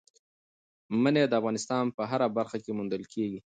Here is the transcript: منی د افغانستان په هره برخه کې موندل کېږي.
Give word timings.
منی 1.01 1.23
د 1.27 1.33
افغانستان 1.41 1.83
په 1.97 2.03
هره 2.11 2.27
برخه 2.37 2.57
کې 2.63 2.71
موندل 2.77 3.03
کېږي. 3.13 3.39